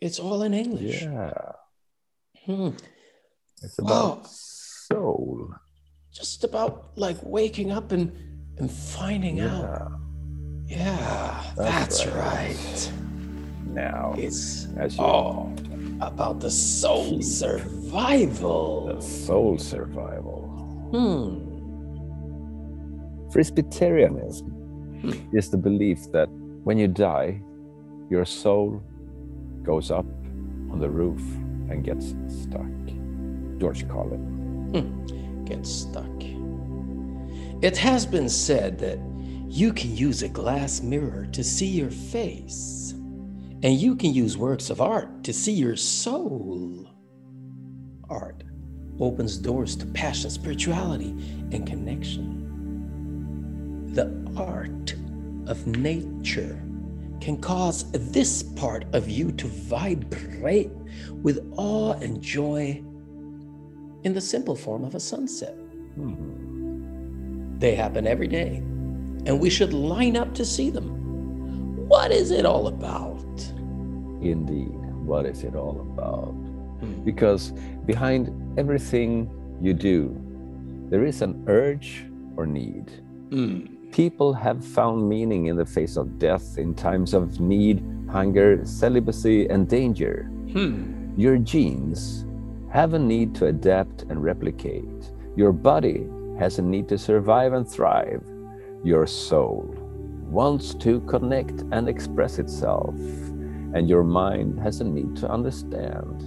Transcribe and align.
It's 0.00 0.18
all 0.18 0.42
in 0.42 0.54
English. 0.54 1.02
Yeah. 1.02 1.32
Hmm. 2.46 2.70
It's 3.62 3.78
about 3.78 4.18
Wow. 4.18 4.26
soul. 4.26 5.54
Just 6.12 6.44
about 6.44 6.96
like 6.96 7.18
waking 7.22 7.70
up 7.72 7.92
and 7.92 8.12
and 8.58 8.70
finding 8.70 9.40
out. 9.40 9.62
Yeah. 9.62 10.76
Yeah, 10.76 11.42
That's 11.56 12.04
that's, 12.04 12.06
right. 12.06 12.56
right. 12.56 12.92
Now, 13.72 14.14
It's 14.18 14.66
as 14.76 14.98
all 14.98 15.52
about 16.00 16.40
the 16.40 16.50
soul 16.50 17.22
survival. 17.22 18.86
the 18.94 19.00
soul 19.00 19.56
survival. 19.58 20.42
Hmm. 20.92 21.46
Presbyterianism 23.30 24.52
is 25.32 25.50
the 25.50 25.56
belief 25.58 25.98
that 26.12 26.28
when 26.64 26.78
you 26.78 26.88
die, 26.88 27.40
your 28.10 28.24
soul 28.24 28.82
goes 29.68 29.90
up 29.90 30.06
on 30.72 30.78
the 30.80 30.88
roof 30.88 31.20
and 31.68 31.84
gets 31.84 32.14
stuck. 32.26 32.64
George 33.58 33.86
Carlin. 33.86 34.70
Hmm. 34.72 35.44
Gets 35.44 35.70
stuck. 35.70 36.22
It 37.62 37.76
has 37.76 38.06
been 38.06 38.30
said 38.30 38.78
that 38.78 38.98
you 39.46 39.74
can 39.74 39.94
use 39.94 40.22
a 40.22 40.28
glass 40.30 40.80
mirror 40.80 41.26
to 41.32 41.44
see 41.44 41.66
your 41.66 41.90
face, 41.90 42.92
and 43.62 43.74
you 43.74 43.94
can 43.94 44.14
use 44.14 44.38
works 44.38 44.70
of 44.70 44.80
art 44.80 45.22
to 45.24 45.34
see 45.34 45.52
your 45.52 45.76
soul. 45.76 46.88
Art 48.08 48.44
opens 48.98 49.36
doors 49.36 49.76
to 49.76 49.84
passion, 49.84 50.30
spirituality, 50.30 51.10
and 51.52 51.66
connection. 51.66 52.24
The 53.92 54.08
art 54.34 54.94
of 55.46 55.66
nature 55.66 56.58
can 57.20 57.40
cause 57.40 57.90
this 57.92 58.42
part 58.42 58.84
of 58.94 59.08
you 59.08 59.32
to 59.32 59.46
vibrate 59.46 60.70
with 61.22 61.52
awe 61.56 61.92
and 61.94 62.22
joy 62.22 62.82
in 64.04 64.14
the 64.14 64.20
simple 64.20 64.54
form 64.54 64.84
of 64.84 64.94
a 64.94 65.00
sunset. 65.00 65.54
Hmm. 65.94 67.58
They 67.58 67.74
happen 67.74 68.06
every 68.06 68.28
day, 68.28 68.56
and 69.26 69.40
we 69.40 69.50
should 69.50 69.72
line 69.72 70.16
up 70.16 70.34
to 70.34 70.44
see 70.44 70.70
them. 70.70 71.86
What 71.88 72.12
is 72.12 72.30
it 72.30 72.46
all 72.46 72.68
about? 72.68 73.24
Indeed. 74.20 74.74
What 75.04 75.26
is 75.26 75.42
it 75.42 75.56
all 75.56 75.80
about? 75.80 76.34
Hmm. 76.80 77.02
Because 77.04 77.52
behind 77.86 78.58
everything 78.58 79.30
you 79.60 79.74
do, 79.74 80.16
there 80.90 81.04
is 81.04 81.22
an 81.22 81.44
urge 81.48 82.04
or 82.36 82.46
need. 82.46 82.90
Hmm. 83.30 83.77
People 83.92 84.32
have 84.32 84.64
found 84.64 85.08
meaning 85.08 85.46
in 85.46 85.56
the 85.56 85.66
face 85.66 85.96
of 85.96 86.18
death, 86.18 86.58
in 86.58 86.74
times 86.74 87.14
of 87.14 87.40
need, 87.40 87.82
hunger, 88.08 88.60
celibacy, 88.64 89.46
and 89.48 89.68
danger. 89.68 90.30
Hmm. 90.52 91.12
Your 91.16 91.38
genes 91.38 92.24
have 92.70 92.94
a 92.94 92.98
need 92.98 93.34
to 93.36 93.46
adapt 93.46 94.02
and 94.02 94.22
replicate. 94.22 95.12
Your 95.36 95.52
body 95.52 96.06
has 96.38 96.58
a 96.58 96.62
need 96.62 96.88
to 96.88 96.98
survive 96.98 97.52
and 97.52 97.68
thrive. 97.68 98.22
Your 98.84 99.06
soul 99.06 99.74
wants 100.30 100.74
to 100.74 101.00
connect 101.00 101.64
and 101.72 101.88
express 101.88 102.38
itself. 102.38 102.94
And 103.74 103.88
your 103.88 104.04
mind 104.04 104.58
has 104.60 104.80
a 104.80 104.84
need 104.84 105.16
to 105.16 105.28
understand. 105.28 106.22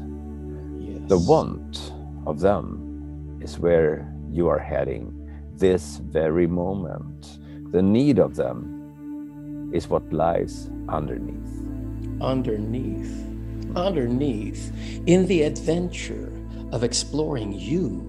Yes. 0.80 1.02
The 1.08 1.18
want 1.18 1.94
of 2.26 2.40
them 2.40 3.40
is 3.42 3.60
where 3.60 4.14
you 4.32 4.48
are 4.48 4.60
heading 4.60 5.18
this 5.58 5.98
very 5.98 6.48
moment. 6.48 7.40
The 7.72 7.82
need 7.82 8.20
of 8.20 8.36
them 8.36 9.72
is 9.74 9.88
what 9.88 10.12
lies 10.12 10.70
underneath. 10.90 11.38
underneath, 12.22 13.26
underneath, 13.76 14.72
in 15.08 15.26
the 15.28 15.44
adventure 15.44 16.32
of 16.72 16.84
exploring 16.84 17.54
you, 17.54 18.08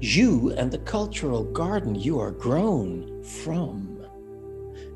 you 0.00 0.52
and 0.52 0.70
the 0.70 0.78
cultural 0.78 1.44
garden 1.44 1.94
you 1.94 2.18
are 2.20 2.32
grown 2.32 3.22
from. 3.22 4.04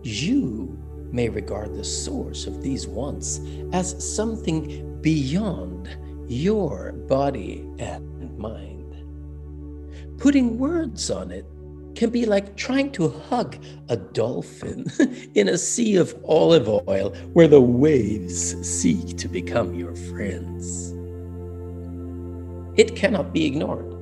You 0.02 0.78
may 1.10 1.28
regard 1.28 1.74
the 1.74 1.84
source 1.84 2.46
of 2.46 2.62
these 2.62 2.86
wants 2.86 3.40
as 3.72 4.14
something 4.14 5.00
beyond 5.00 5.88
your 6.28 6.92
body 6.92 7.64
and 7.78 8.36
mind. 8.36 8.94
Putting 10.18 10.58
words 10.58 11.10
on 11.10 11.30
it 11.30 11.46
can 11.98 12.10
be 12.10 12.26
like 12.26 12.56
trying 12.56 12.92
to 12.92 13.08
hug 13.08 13.56
a 13.88 13.96
dolphin 13.96 14.86
in 15.34 15.48
a 15.48 15.58
sea 15.58 15.96
of 15.96 16.14
olive 16.24 16.68
oil 16.68 17.10
where 17.32 17.48
the 17.48 17.60
waves 17.60 18.54
seek 18.64 19.16
to 19.16 19.26
become 19.26 19.74
your 19.74 19.96
friends. 19.96 20.92
It 22.78 22.94
cannot 22.94 23.32
be 23.32 23.46
ignored. 23.46 23.92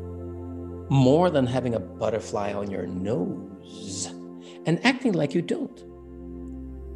More 0.90 1.30
than 1.30 1.46
having 1.46 1.74
a 1.74 1.80
butterfly 1.80 2.52
on 2.52 2.70
your 2.70 2.86
nose 2.86 4.12
and 4.66 4.78
acting 4.84 5.12
like 5.12 5.34
you 5.34 5.40
don't. 5.40 5.82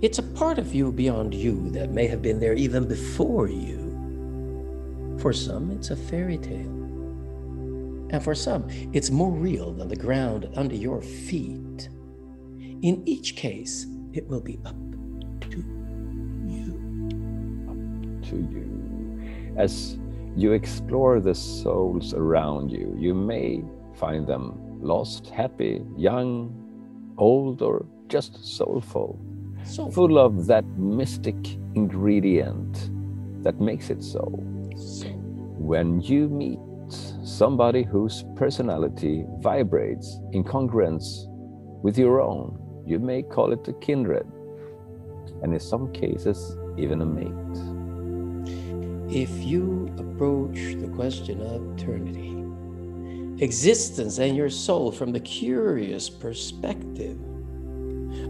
It's 0.03 0.19
a 0.19 0.22
part 0.22 0.59
of 0.59 0.75
you 0.75 0.93
beyond 0.93 1.32
you 1.32 1.71
that 1.71 1.93
may 1.93 2.09
have 2.09 2.21
been 2.21 2.41
there 2.41 2.53
even 2.53 2.87
before 2.87 3.49
you. 3.49 5.17
For 5.19 5.32
some, 5.32 5.71
it's 5.71 5.88
a 5.88 5.97
fairy 5.97 6.37
tale. 6.37 6.80
And 8.10 8.22
for 8.22 8.34
some, 8.34 8.66
it's 8.93 9.10
more 9.10 9.31
real 9.31 9.72
than 9.72 9.88
the 9.88 9.97
ground 9.97 10.48
under 10.56 10.75
your 10.75 11.00
feet. 11.00 11.88
In 12.82 13.03
each 13.06 13.37
case, 13.37 13.87
it 14.12 14.26
will 14.26 14.41
be 14.41 14.59
up 14.65 14.76
to 15.43 15.59
you. 16.47 16.75
Up 17.69 18.28
to 18.31 18.37
you. 18.37 19.54
As 19.56 19.99
you 20.37 20.53
explore 20.53 21.20
the 21.20 21.34
souls 21.34 22.15
around 22.15 22.70
you, 22.70 22.94
you 22.99 23.15
may 23.15 23.62
find 23.94 24.26
them 24.26 24.54
lost, 24.81 25.28
happy, 25.28 25.82
young, 25.97 26.54
old, 27.19 27.62
or 27.62 27.87
just 28.09 28.44
soulful, 28.56 29.19
So, 29.62 29.91
full 29.91 30.19
of 30.19 30.47
that 30.47 30.65
mystic 30.78 31.37
ingredient 31.75 32.91
that 33.44 33.60
makes 33.60 33.91
it 33.91 34.03
so. 34.03 34.25
so 34.75 35.09
When 35.59 36.00
you 36.00 36.28
meet 36.28 36.59
somebody 37.41 37.83
whose 37.83 38.23
personality 38.37 39.25
vibrates 39.39 40.21
in 40.33 40.45
congruence 40.45 41.25
with 41.83 41.97
your 41.97 42.21
own, 42.21 42.47
you 42.87 42.99
may 42.99 43.23
call 43.23 43.51
it 43.51 43.67
a 43.67 43.73
kindred, 43.81 44.27
and 45.43 45.55
in 45.55 45.59
some 45.59 45.91
cases, 45.91 46.55
even 46.77 47.00
a 47.00 47.06
mate. 47.06 47.56
if 49.11 49.33
you 49.43 49.89
approach 49.97 50.59
the 50.83 50.89
question 50.95 51.41
of 51.41 51.59
eternity, 51.73 52.37
existence, 53.43 54.19
and 54.19 54.37
your 54.37 54.50
soul 54.50 54.93
from 54.93 55.11
the 55.11 55.21
curious 55.21 56.11
perspective 56.11 57.19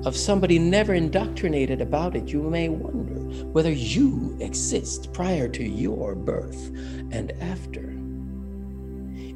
of 0.06 0.14
somebody 0.14 0.56
never 0.56 0.94
indoctrinated 0.94 1.80
about 1.80 2.14
it, 2.14 2.28
you 2.28 2.42
may 2.44 2.68
wonder 2.68 3.18
whether 3.46 3.72
you 3.72 4.36
exist 4.38 5.12
prior 5.12 5.48
to 5.48 5.64
your 5.64 6.14
birth 6.14 6.70
and 7.10 7.32
after. 7.40 7.99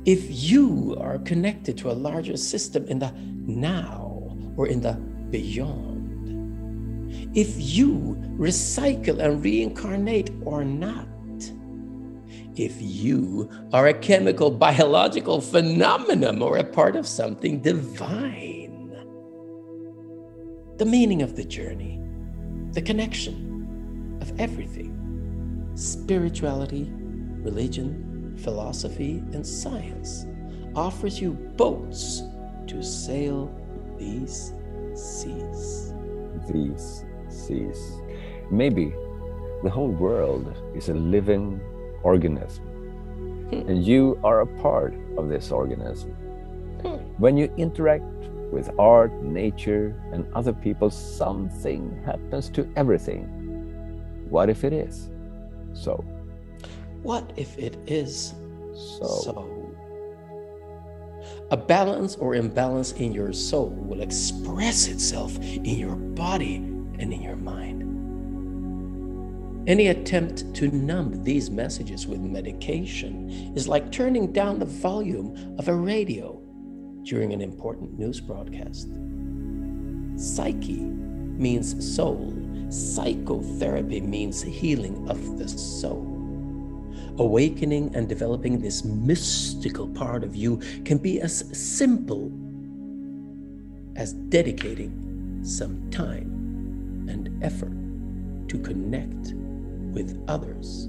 If 0.04 0.26
you 0.28 0.96
are 1.00 1.18
connected 1.18 1.78
to 1.78 1.90
a 1.90 1.92
larger 1.92 2.36
system 2.36 2.86
in 2.88 2.98
the 2.98 3.12
now 3.46 4.36
or 4.56 4.66
in 4.66 4.82
the 4.82 4.92
beyond, 5.30 5.94
if 7.34 7.54
you 7.58 8.16
recycle 8.36 9.18
and 9.18 9.42
reincarnate 9.42 10.30
or 10.44 10.62
not, 10.62 11.08
if 12.54 12.76
you 12.80 13.48
are 13.72 13.88
a 13.88 13.94
chemical 13.94 14.50
biological 14.50 15.40
phenomenon 15.40 16.42
or 16.42 16.58
a 16.58 16.64
part 16.64 16.96
of 16.96 17.06
something 17.06 17.60
divine. 17.60 18.94
The 20.76 20.84
meaning 20.84 21.22
of 21.22 21.34
the 21.34 21.44
journey, 21.44 22.00
the 22.72 22.82
connection 22.82 24.18
of 24.20 24.38
everything 24.38 24.92
spirituality, 25.76 26.88
religion, 27.42 28.13
philosophy, 28.36 29.22
and 29.32 29.46
science 29.46 30.26
offers 30.74 31.20
you 31.20 31.32
boats 31.56 32.22
to 32.66 32.82
sail 32.82 33.50
these 33.98 34.52
seas. 34.94 35.92
these 36.50 37.04
seas. 37.28 38.00
Maybe 38.50 38.92
the 39.62 39.70
whole 39.70 39.88
world 39.88 40.54
is 40.74 40.88
a 40.88 40.94
living 40.94 41.60
organism, 42.02 42.66
and 43.50 43.84
you 43.84 44.18
are 44.24 44.40
a 44.40 44.46
part 44.60 44.94
of 45.16 45.28
this 45.28 45.50
organism. 45.50 46.10
Hmm. 46.82 46.96
When 47.18 47.36
you 47.36 47.52
interact 47.56 48.04
with 48.52 48.70
art, 48.78 49.12
nature, 49.22 50.00
and 50.12 50.26
other 50.34 50.52
people, 50.52 50.90
something 50.90 52.02
happens 52.04 52.50
to 52.50 52.68
everything. 52.76 53.24
What 54.28 54.50
if 54.50 54.64
it 54.64 54.72
is? 54.72 55.10
So, 55.72 56.04
What 57.04 57.34
if 57.36 57.58
it 57.58 57.76
is 57.86 58.32
so, 58.72 59.06
so? 59.06 59.64
A 61.50 61.56
balance 61.56 62.16
or 62.16 62.34
imbalance 62.34 62.92
in 62.92 63.12
your 63.12 63.34
soul 63.34 63.68
will 63.68 64.00
express 64.00 64.88
itself 64.88 65.36
in 65.38 65.66
your 65.66 65.96
body 65.96 66.56
and 66.56 67.12
in 67.12 67.20
your 67.20 67.36
mind. 67.36 67.82
Any 69.68 69.88
attempt 69.88 70.54
to 70.54 70.68
numb 70.68 71.22
these 71.22 71.50
messages 71.50 72.06
with 72.06 72.20
medication 72.20 73.52
is 73.54 73.68
like 73.68 73.92
turning 73.92 74.32
down 74.32 74.58
the 74.58 74.64
volume 74.64 75.56
of 75.58 75.68
a 75.68 75.74
radio 75.74 76.40
during 77.02 77.34
an 77.34 77.42
important 77.42 77.98
news 77.98 78.18
broadcast. 78.18 78.88
Psyche 80.16 80.80
means 80.80 81.94
soul, 81.94 82.32
psychotherapy 82.70 84.00
means 84.00 84.40
healing 84.40 85.06
of 85.10 85.36
the 85.36 85.46
soul. 85.46 86.13
Awakening 87.18 87.94
and 87.94 88.08
developing 88.08 88.60
this 88.60 88.84
mystical 88.84 89.86
part 89.88 90.24
of 90.24 90.34
you 90.34 90.58
can 90.84 90.98
be 90.98 91.20
as 91.20 91.44
simple 91.56 92.32
as 93.96 94.14
dedicating 94.14 95.40
some 95.44 95.90
time 95.90 97.06
and 97.08 97.42
effort 97.42 97.72
to 98.48 98.58
connect 98.58 99.34
with 99.94 100.22
others 100.26 100.84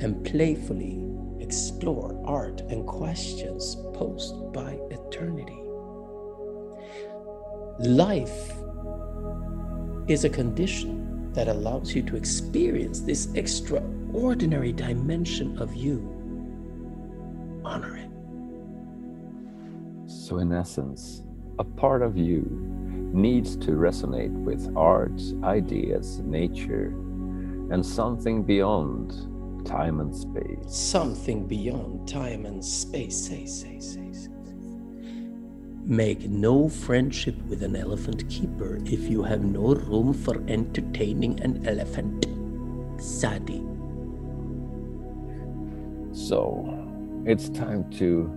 and 0.00 0.22
playfully 0.24 1.02
explore 1.40 2.14
art 2.26 2.60
and 2.68 2.86
questions 2.86 3.76
posed 3.94 4.52
by 4.52 4.78
eternity. 4.90 5.58
Life 7.78 8.52
is 10.08 10.24
a 10.24 10.28
condition 10.28 11.09
that 11.32 11.48
allows 11.48 11.94
you 11.94 12.02
to 12.02 12.16
experience 12.16 13.00
this 13.00 13.32
extraordinary 13.34 14.72
dimension 14.72 15.58
of 15.58 15.74
you. 15.74 16.00
Honor 17.64 17.96
it. 17.96 18.10
So, 20.10 20.38
in 20.38 20.52
essence, 20.52 21.22
a 21.58 21.64
part 21.64 22.02
of 22.02 22.16
you 22.16 22.46
needs 23.12 23.56
to 23.56 23.72
resonate 23.72 24.32
with 24.32 24.72
art, 24.76 25.20
ideas, 25.44 26.20
nature, 26.20 26.88
and 27.70 27.84
something 27.84 28.42
beyond 28.42 29.66
time 29.66 30.00
and 30.00 30.14
space. 30.14 30.64
Something 30.66 31.46
beyond 31.46 32.08
time 32.08 32.46
and 32.46 32.64
space. 32.64 33.16
Say, 33.16 33.46
say, 33.46 33.78
say, 33.78 34.10
say. 34.12 34.28
Make 35.90 36.30
no 36.30 36.68
friendship 36.68 37.34
with 37.48 37.64
an 37.64 37.74
elephant 37.74 38.28
keeper 38.28 38.78
if 38.84 39.10
you 39.10 39.24
have 39.24 39.42
no 39.42 39.74
room 39.74 40.14
for 40.14 40.40
entertaining 40.46 41.40
an 41.40 41.66
elephant. 41.66 42.26
Sadi. 43.02 43.60
So, 46.12 46.62
it's 47.26 47.48
time 47.48 47.90
to 47.98 48.30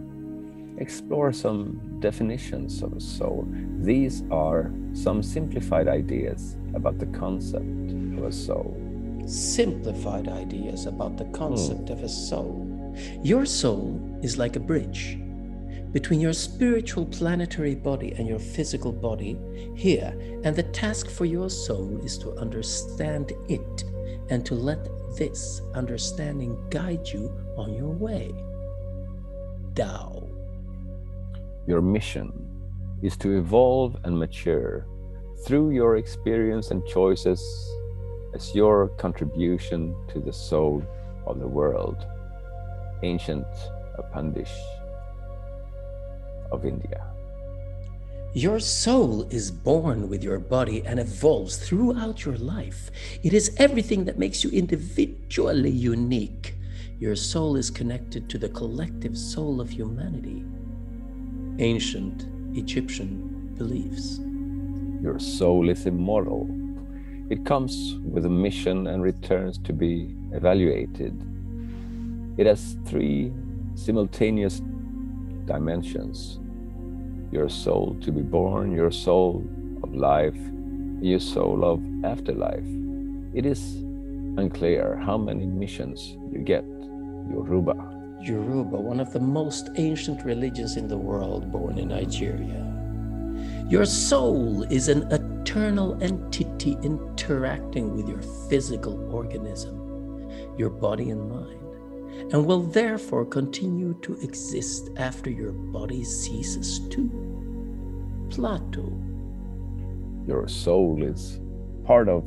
explore 0.79 1.31
some 1.31 1.79
definitions 1.99 2.81
of 2.81 2.93
a 2.93 2.99
soul. 2.99 3.47
These 3.81 4.23
are 4.31 4.73
some 4.93 5.21
simplified 5.21 5.87
ideas 5.87 6.57
about 6.73 6.97
the 6.97 7.05
concept 7.05 7.91
of 8.17 8.23
a 8.23 8.31
soul 8.31 8.75
simplified 9.25 10.27
ideas 10.27 10.85
about 10.85 11.15
the 11.15 11.23
concept 11.25 11.87
hmm. 11.87 11.93
of 11.93 12.03
a 12.03 12.09
soul. 12.09 12.67
Your 13.23 13.45
soul 13.45 14.19
is 14.21 14.37
like 14.37 14.57
a 14.57 14.59
bridge 14.59 15.17
between 15.93 16.19
your 16.19 16.33
spiritual 16.33 17.05
planetary 17.05 17.75
body 17.75 18.13
and 18.17 18.27
your 18.27 18.39
physical 18.39 18.91
body 18.91 19.37
here, 19.75 20.13
and 20.43 20.55
the 20.55 20.63
task 20.63 21.09
for 21.09 21.25
your 21.25 21.49
soul 21.49 21.99
is 22.03 22.17
to 22.17 22.31
understand 22.33 23.31
it 23.47 23.83
and 24.29 24.43
to 24.45 24.55
let 24.55 24.87
this 25.15 25.61
understanding 25.75 26.57
guide 26.71 27.07
you 27.07 27.31
on 27.55 27.73
your 27.75 27.91
way. 27.91 28.33
Tao. 29.75 30.27
Your 31.67 31.81
mission 31.81 32.31
is 33.03 33.15
to 33.17 33.37
evolve 33.37 33.95
and 34.03 34.17
mature 34.17 34.87
through 35.45 35.71
your 35.71 35.97
experience 35.97 36.71
and 36.71 36.85
choices 36.87 37.39
as 38.33 38.55
your 38.55 38.87
contribution 38.97 39.95
to 40.07 40.19
the 40.19 40.33
soul 40.33 40.81
of 41.27 41.39
the 41.39 41.47
world, 41.47 42.07
ancient 43.03 43.45
Upanishad 43.99 44.82
of 46.53 46.65
India. 46.65 47.05
Your 48.33 48.59
soul 48.59 49.23
is 49.29 49.51
born 49.51 50.09
with 50.09 50.23
your 50.23 50.39
body 50.39 50.83
and 50.85 50.99
evolves 50.99 51.57
throughout 51.57 52.25
your 52.25 52.37
life. 52.37 52.89
It 53.21 53.33
is 53.33 53.55
everything 53.57 54.05
that 54.05 54.17
makes 54.17 54.43
you 54.43 54.49
individually 54.49 55.69
unique. 55.69 56.55
Your 56.99 57.15
soul 57.15 57.57
is 57.57 57.69
connected 57.69 58.29
to 58.29 58.37
the 58.37 58.49
collective 58.49 59.17
soul 59.17 59.61
of 59.61 59.69
humanity. 59.69 60.45
Ancient 61.59 62.27
Egyptian 62.57 63.53
beliefs. 63.55 64.19
Your 65.03 65.19
soul 65.19 65.69
is 65.69 65.85
immortal 65.85 66.47
it 67.29 67.45
comes 67.45 67.95
with 68.03 68.25
a 68.25 68.29
mission 68.29 68.87
and 68.87 69.01
returns 69.01 69.57
to 69.59 69.73
be 69.73 70.13
evaluated. 70.33 71.19
It 72.37 72.45
has 72.45 72.75
three 72.85 73.31
simultaneous 73.75 74.61
dimensions 75.45 76.39
your 77.33 77.49
soul 77.49 77.97
to 78.01 78.11
be 78.11 78.21
born, 78.21 78.71
your 78.71 78.91
soul 78.91 79.43
of 79.81 79.95
life, 79.95 80.37
your 81.01 81.19
soul 81.19 81.65
of 81.65 81.81
afterlife. 82.05 82.63
It 83.33 83.45
is 83.45 83.77
unclear 84.37 84.97
how 85.03 85.17
many 85.17 85.45
missions 85.47 86.15
you 86.31 86.39
get, 86.39 86.63
Yoruba. 87.31 87.73
Yoruba, 88.21 88.77
one 88.77 88.99
of 88.99 89.11
the 89.11 89.19
most 89.19 89.69
ancient 89.77 90.23
religions 90.23 90.77
in 90.77 90.87
the 90.87 90.97
world, 90.97 91.51
born 91.51 91.77
in 91.77 91.89
Nigeria. 91.89 92.69
Your 93.67 93.85
soul 93.85 94.63
is 94.69 94.87
an 94.87 95.11
eternal 95.11 96.01
entity 96.01 96.77
interacting 96.83 97.95
with 97.95 98.07
your 98.07 98.21
physical 98.49 99.13
organism, 99.13 99.75
your 100.57 100.69
body 100.69 101.09
and 101.09 101.29
mind, 101.29 101.62
and 102.31 102.45
will 102.45 102.63
therefore 102.63 103.25
continue 103.25 103.93
to 104.01 104.13
exist 104.21 104.89
after 104.97 105.29
your 105.29 105.51
body 105.51 106.03
ceases 106.03 106.79
to. 106.89 107.09
Plato. 108.29 108.91
Your 110.27 110.47
soul 110.47 111.03
is 111.03 111.39
part 111.85 112.09
of 112.09 112.23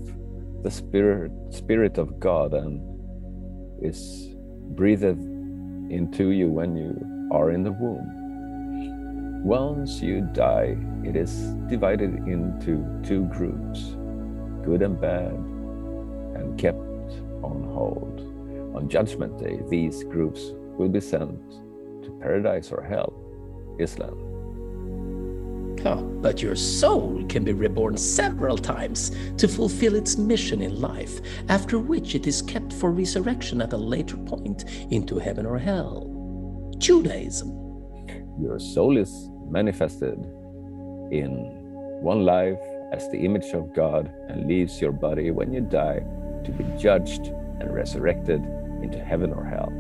the 0.63 0.71
spirit 0.71 1.33
spirit 1.51 1.99
of 1.99 2.21
God 2.21 2.55
and 2.55 2.81
is 3.83 4.35
breathed 4.75 5.05
into 5.91 6.31
you 6.31 6.49
when 6.49 6.77
you 6.77 7.29
are 7.33 7.51
in 7.51 7.63
the 7.63 7.73
womb. 7.73 9.43
Once 9.45 10.03
you 10.03 10.23
die, 10.33 10.77
it 11.05 11.15
is 11.15 11.55
divided 11.69 12.11
into 12.27 12.85
two 13.07 13.25
groups, 13.27 13.97
good 14.65 14.83
and 14.83 15.01
bad, 15.01 15.33
and 16.35 16.59
kept 16.59 16.79
on 17.43 17.63
hold. 17.73 18.36
On 18.77 18.91
Judgment 18.91 19.39
Day, 19.39 19.59
these 19.71 20.05
groups 20.05 20.53
will 20.77 20.91
be 20.91 21.01
sent 21.01 21.51
to 22.03 22.19
paradise 22.21 22.71
or 22.71 22.83
hell, 22.83 23.11
Islam. 23.79 24.23
Oh, 25.87 26.03
but 26.21 26.43
your 26.43 26.57
soul 26.57 27.25
can 27.27 27.43
be 27.43 27.55
reborn 27.55 27.97
several 27.97 28.59
times 28.59 29.17
to 29.39 29.49
fulfill 29.49 29.95
its 29.95 30.19
mission 30.19 30.61
in 30.61 30.79
life, 30.79 31.21
after 31.49 31.79
which 31.79 32.15
it 32.15 32.27
is 32.27 32.43
kept 32.43 32.71
for 32.71 32.91
resurrection 32.93 33.63
at 33.63 33.73
a 33.73 33.79
later 33.79 34.19
point 34.19 34.67
into 34.91 35.19
heaven 35.19 35.47
or 35.47 35.59
hell. 35.59 36.13
Judaism. 36.77 37.49
Your 38.39 38.59
soul 38.59 38.99
is 38.99 39.31
manifested 39.49 40.19
in 41.11 41.31
one 42.03 42.27
life 42.27 42.61
as 42.93 43.09
the 43.11 43.25
image 43.25 43.55
of 43.55 43.75
God 43.75 44.13
and 44.29 44.47
leaves 44.47 44.83
your 44.83 44.93
body 44.93 45.31
when 45.31 45.55
you 45.55 45.63
die 45.63 46.01
to 46.45 46.53
be 46.53 46.65
judged 46.79 47.29
and 47.61 47.75
resurrected 47.75 48.43
into 48.87 49.05
heaven 49.05 49.33
or 49.33 49.45
hell. 49.45 49.73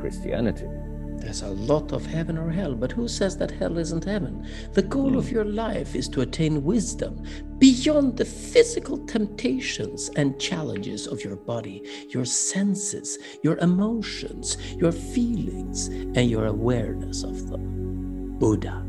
Christianity. 0.00 0.68
There's 1.16 1.42
a 1.42 1.48
lot 1.48 1.92
of 1.92 2.04
heaven 2.04 2.36
or 2.36 2.50
hell, 2.50 2.74
but 2.74 2.92
who 2.92 3.08
says 3.08 3.36
that 3.38 3.50
hell 3.50 3.78
isn't 3.78 4.04
heaven? 4.04 4.46
The 4.72 4.82
goal 4.82 5.12
mm. 5.12 5.18
of 5.18 5.30
your 5.30 5.44
life 5.44 5.94
is 5.94 6.08
to 6.10 6.20
attain 6.20 6.64
wisdom 6.64 7.22
beyond 7.58 8.16
the 8.16 8.24
physical 8.24 8.98
temptations 9.06 10.10
and 10.16 10.38
challenges 10.38 11.06
of 11.06 11.24
your 11.24 11.36
body, 11.36 11.82
your 12.10 12.24
senses, 12.24 13.18
your 13.42 13.56
emotions, 13.58 14.58
your 14.76 14.92
feelings, 14.92 15.86
and 15.88 16.28
your 16.28 16.46
awareness 16.46 17.22
of 17.22 17.48
them. 17.48 18.36
Buddha. 18.38 18.82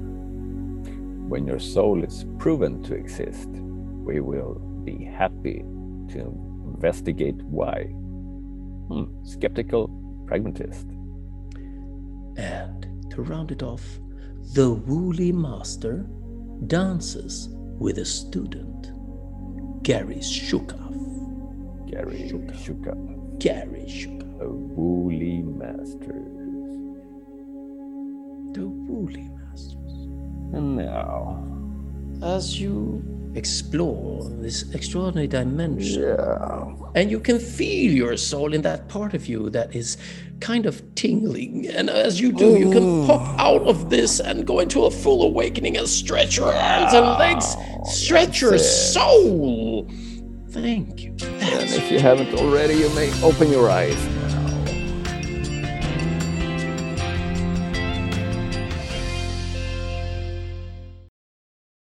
When 1.30 1.48
your 1.48 1.60
soul 1.60 2.04
is 2.04 2.26
proven 2.38 2.84
to 2.84 2.96
exist, 2.96 3.50
we 3.50 4.20
will 4.20 4.56
be 4.84 5.06
happy 5.06 5.64
to 6.10 6.20
investigate 6.76 7.42
why. 7.44 7.96
Hmm, 8.88 9.06
skeptical 9.24 9.90
pragmatist. 10.28 10.88
And 12.38 13.12
to 13.12 13.22
round 13.22 13.52
it 13.52 13.64
off, 13.64 13.84
the 14.54 14.72
Wu 14.72 15.12
Li 15.12 15.32
Master 15.32 16.06
dances 16.68 17.50
with 17.80 17.98
a 17.98 18.06
student, 18.06 18.92
Gary 19.84 20.18
Zukav. 20.18 20.94
Gary 21.90 22.30
Zukav. 22.30 23.40
Gary 23.40 23.86
Zukav. 23.88 24.40
The 24.40 24.50
Wu 24.50 25.10
Li 25.12 25.42
Masters. 25.42 26.36
The 28.54 28.68
Wu 28.68 29.08
Li 29.08 29.30
Masters. 29.30 29.94
And 30.54 30.76
now, 30.76 31.44
as 32.22 32.60
you 32.60 33.15
explore 33.36 34.30
this 34.30 34.74
extraordinary 34.74 35.28
dimension. 35.28 36.02
Yeah. 36.02 36.74
And 36.96 37.12
you 37.12 37.20
can 37.20 37.40
feel 37.40 37.92
your 37.92 38.18
soul 38.18 38.54
in 38.54 38.62
that 38.64 38.88
part 38.88 39.14
of 39.14 39.28
you 39.28 39.50
that 39.52 39.76
is 39.76 39.98
kind 40.40 40.66
of 40.66 40.84
tingling. 40.96 41.68
And 41.68 41.90
as 41.90 42.20
you 42.20 42.32
do, 42.32 42.58
you 42.58 42.72
can 42.72 43.06
pop 43.06 43.22
mm. 43.22 43.40
out 43.40 43.62
of 43.64 43.90
this 43.90 44.20
and 44.20 44.46
go 44.46 44.60
into 44.60 44.86
a 44.86 44.92
full 44.92 45.24
awakening 45.24 45.78
and 45.78 45.88
stretch 45.88 46.38
your 46.38 46.54
arms 46.54 46.94
and 46.94 47.06
legs, 47.20 47.56
stretch 47.86 48.42
your 48.42 48.56
it. 48.56 48.60
soul. 48.60 49.90
Thank 50.50 51.02
you. 51.02 51.12
And 51.22 51.70
if 51.70 51.92
you 51.92 52.00
haven't 52.00 52.34
already, 52.36 52.76
you 52.76 52.90
may 52.96 53.12
open 53.22 53.52
your 53.52 53.70
eyes 53.70 54.25